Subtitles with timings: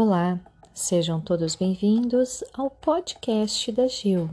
[0.00, 0.38] Olá,
[0.72, 4.30] sejam todos bem-vindos ao podcast da Gil.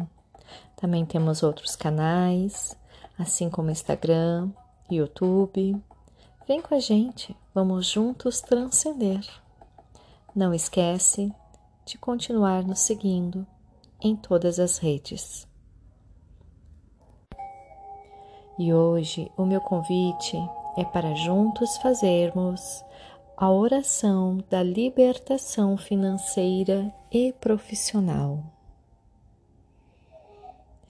[0.76, 2.78] Também temos outros canais,
[3.18, 4.52] assim como Instagram,
[4.92, 5.76] YouTube.
[6.48, 9.28] Vem com a gente, vamos juntos transcender.
[10.36, 11.34] Não esquece
[11.84, 13.44] de continuar nos seguindo
[14.00, 15.48] em todas as redes.
[18.60, 20.38] E hoje o meu convite
[20.78, 22.86] é para juntos fazermos
[23.38, 28.44] a oração da libertação financeira e profissional.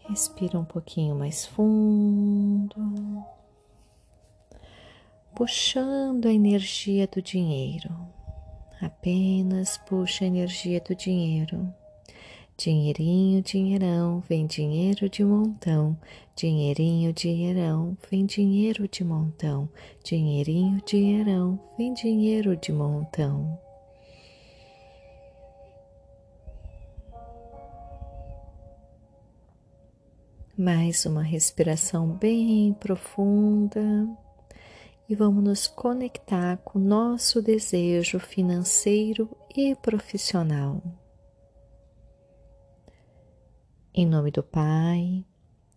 [0.08, 3.26] Respira um pouquinho mais fundo,
[5.36, 7.90] puxando a energia do dinheiro.
[8.80, 11.74] Apenas puxa a energia do dinheiro
[12.58, 15.98] Dinheirinho, dinheirão, vem dinheiro de montão.
[16.38, 19.68] Dinheirinho, dinheirão, vem dinheiro de montão.
[20.02, 23.60] Dinheirinho, dinheirão, vem dinheiro de montão.
[30.58, 34.08] Mais uma respiração bem profunda
[35.10, 40.82] e vamos nos conectar com nosso desejo financeiro e profissional.
[43.98, 45.24] Em nome do Pai,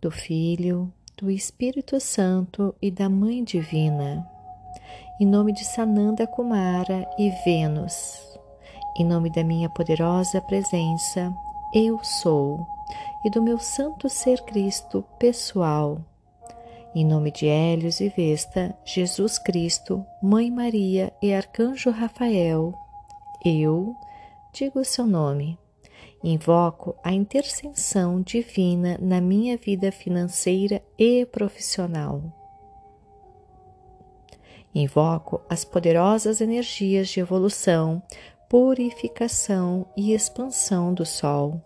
[0.01, 4.29] do Filho, do Espírito Santo e da Mãe Divina.
[5.21, 8.19] Em nome de Sananda Kumara e Vênus.
[8.97, 11.33] Em nome da minha poderosa presença,
[11.73, 12.67] eu sou.
[13.23, 16.01] E do meu Santo Ser Cristo pessoal.
[16.93, 22.73] Em nome de Hélios e Vesta, Jesus Cristo, Mãe Maria e Arcanjo Rafael,
[23.45, 23.95] eu
[24.51, 25.57] digo o seu nome
[26.23, 32.21] Invoco a intercessão divina na minha vida financeira e profissional.
[34.75, 38.03] Invoco as poderosas energias de evolução,
[38.49, 41.61] purificação e expansão do Sol.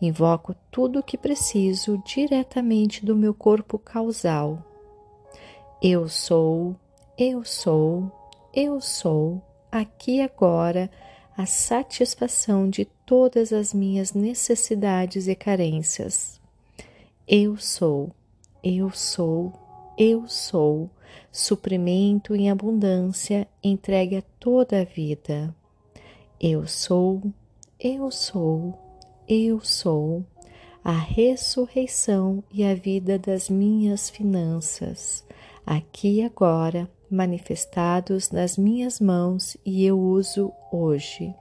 [0.00, 4.62] Invoco tudo o que preciso diretamente do meu corpo causal.
[5.82, 6.76] Eu sou,
[7.16, 8.12] eu sou,
[8.54, 9.42] eu sou,
[9.72, 10.90] aqui agora
[11.38, 16.40] a satisfação de todas as minhas necessidades e carências.
[17.28, 18.10] Eu sou,
[18.60, 19.52] eu sou,
[19.96, 20.90] eu sou,
[21.30, 25.54] suprimento em abundância entregue a toda a vida.
[26.40, 27.22] Eu sou,
[27.78, 28.76] eu sou,
[29.28, 30.24] eu sou
[30.82, 35.24] a ressurreição e a vida das minhas finanças,
[35.64, 41.34] aqui e agora manifestados nas minhas mãos e eu uso hoje.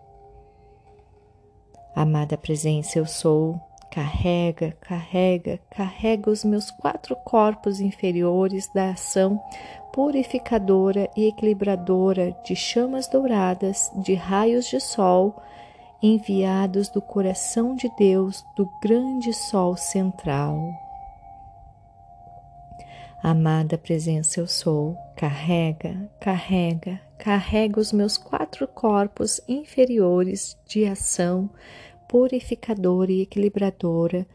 [1.95, 3.59] Amada presença, eu sou,
[3.91, 9.41] carrega, carrega, carrega os meus quatro corpos inferiores da ação
[9.91, 15.41] purificadora e equilibradora de chamas douradas, de raios de sol,
[16.03, 20.86] enviados do coração de Deus, do grande sol central.
[23.21, 31.49] Amada presença, eu sou, carrega, carrega, carrega os meus quatro corpos inferiores de ação
[32.07, 34.25] purificadora e equilibradora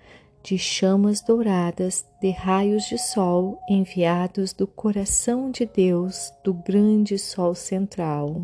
[0.42, 7.54] de chamas douradas de raios de sol enviados do coração de Deus, do grande sol
[7.54, 8.42] central.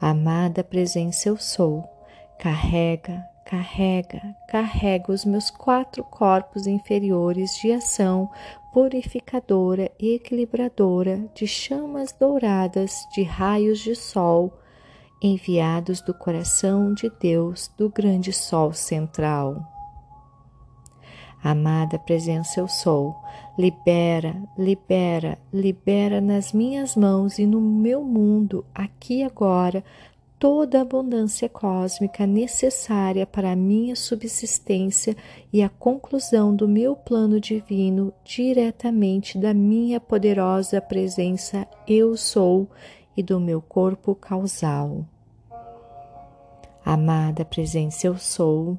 [0.00, 1.84] Amada presença, eu sou,
[2.38, 8.30] carrega, carrega, carrega os meus quatro corpos inferiores de ação
[8.72, 14.52] purificadora e equilibradora de chamas douradas de raios de sol
[15.22, 19.56] enviados do coração de Deus do grande sol central.
[21.42, 23.16] Amada presença eu sou,
[23.58, 29.82] libera, libera, libera nas minhas mãos e no meu mundo, aqui agora,
[30.40, 35.14] toda a abundância cósmica necessária para a minha subsistência
[35.52, 42.66] e a conclusão do meu plano divino diretamente da minha poderosa presença Eu Sou
[43.14, 45.04] e do meu corpo causal.
[46.82, 48.78] Amada presença Eu Sou,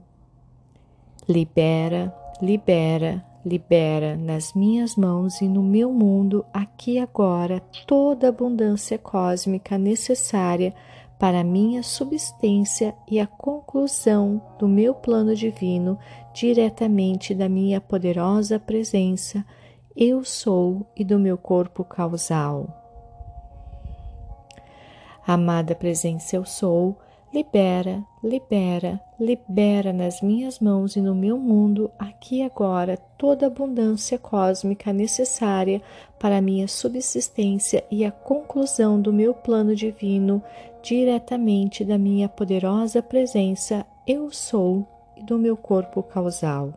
[1.29, 2.11] libera,
[2.41, 9.77] libera, libera nas minhas mãos e no meu mundo, aqui agora, toda a abundância cósmica
[9.77, 10.73] necessária
[11.21, 15.99] para minha subsistência e a conclusão do meu plano divino
[16.33, 19.45] diretamente da minha poderosa presença,
[19.95, 22.75] eu sou e do meu corpo causal.
[25.23, 26.97] Amada presença, eu sou,
[27.31, 33.47] libera, libera, libera nas minhas mãos e no meu mundo, aqui e agora, toda a
[33.47, 35.83] abundância cósmica necessária
[36.17, 40.41] para a minha subsistência e a conclusão do meu plano divino
[40.81, 46.73] diretamente da minha poderosa presença Eu sou e do meu corpo causal.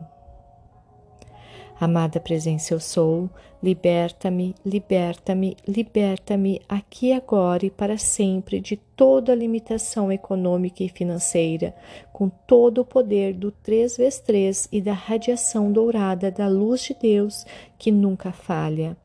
[1.80, 3.28] Amada presença, eu sou,
[3.60, 11.74] liberta-me, liberta-me, liberta-me aqui agora e para sempre de toda limitação econômica e financeira,
[12.12, 17.44] com todo o poder do 3x3 e da radiação dourada da luz de Deus
[17.76, 18.96] que nunca falha.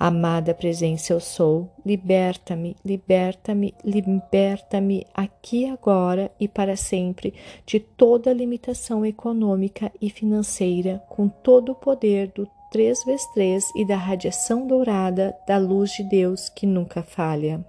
[0.00, 7.34] Amada presença, eu sou, liberta-me, liberta-me, liberta-me aqui agora e para sempre
[7.66, 14.68] de toda limitação econômica e financeira, com todo o poder do 3x3 e da radiação
[14.68, 17.64] dourada da luz de Deus que nunca falha.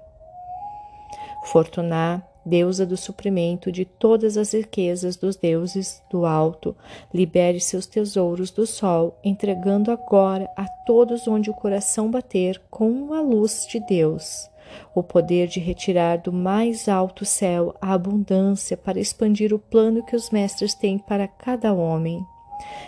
[1.46, 6.76] Fortuná, deusa do suprimento de todas as riquezas dos deuses do alto,
[7.14, 13.22] libere seus tesouros do sol, entregando agora a todos onde o coração bater com a
[13.22, 14.50] luz de Deus.
[14.94, 20.16] O poder de retirar do mais alto céu a abundância para expandir o plano que
[20.16, 22.26] os mestres têm para cada homem.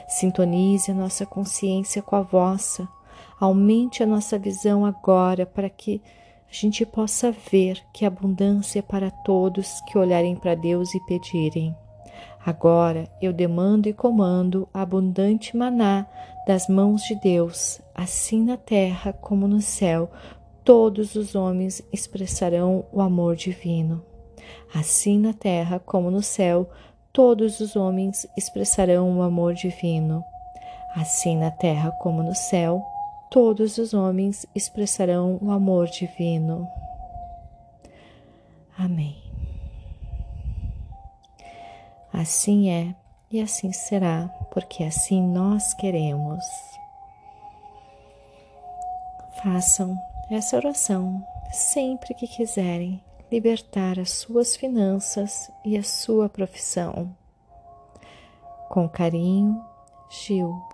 [0.07, 2.87] Sintonize a nossa consciência com a vossa,
[3.39, 6.01] aumente a nossa visão agora para que
[6.51, 11.73] a gente possa ver que abundância é para todos que olharem para Deus e pedirem.
[12.45, 16.05] Agora eu demando e comando abundante maná
[16.45, 20.11] das mãos de Deus, assim na terra como no céu,
[20.61, 24.03] todos os homens expressarão o amor divino.
[24.75, 26.69] Assim na terra como no céu,
[27.13, 30.21] todos os homens expressarão o amor divino.
[30.95, 32.83] Assim na terra como no céu,
[33.31, 36.67] todos os homens expressarão o amor divino.
[38.77, 39.15] Amém.
[42.11, 42.93] Assim é
[43.31, 46.43] e assim será, porque assim nós queremos.
[49.41, 49.95] Façam
[50.29, 53.01] essa oração sempre que quiserem
[53.31, 57.15] libertar as suas finanças e a sua profissão.
[58.67, 59.63] Com carinho,
[60.09, 60.70] Gil